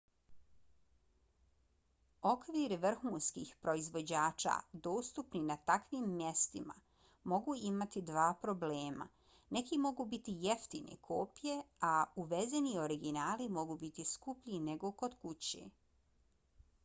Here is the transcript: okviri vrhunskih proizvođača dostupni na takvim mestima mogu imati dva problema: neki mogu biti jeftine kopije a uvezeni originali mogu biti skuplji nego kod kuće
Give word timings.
okviri 2.29 2.77
vrhunskih 2.85 3.49
proizvođača 3.65 4.53
dostupni 4.87 5.41
na 5.49 5.57
takvim 5.71 6.07
mestima 6.21 6.75
mogu 7.33 7.55
imati 7.67 8.03
dva 8.11 8.23
problema: 8.47 9.07
neki 9.57 9.79
mogu 9.85 10.05
biti 10.15 10.35
jeftine 10.47 10.97
kopije 11.11 11.59
a 11.91 11.93
uvezeni 12.25 12.73
originali 12.87 13.49
mogu 13.59 13.77
biti 13.85 14.09
skuplji 14.15 14.59
nego 14.71 14.91
kod 15.03 15.19
kuće 15.27 15.63